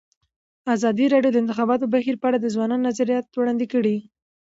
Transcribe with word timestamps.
ازادي 0.75 1.05
راډیو 1.13 1.31
د 1.33 1.33
د 1.37 1.41
انتخاباتو 1.43 1.91
بهیر 1.93 2.15
په 2.19 2.25
اړه 2.29 2.37
د 2.41 2.47
ځوانانو 2.55 2.85
نظریات 2.89 3.25
وړاندې 3.35 3.65
کړي. 3.73 3.97